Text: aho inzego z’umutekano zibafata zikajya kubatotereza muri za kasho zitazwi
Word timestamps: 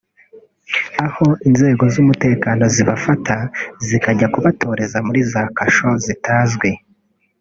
aho 1.05 1.27
inzego 1.49 1.83
z’umutekano 1.93 2.63
zibafata 2.75 3.35
zikajya 3.87 4.27
kubatotereza 4.33 4.97
muri 5.07 5.21
za 5.31 5.43
kasho 5.57 5.89
zitazwi 6.05 6.69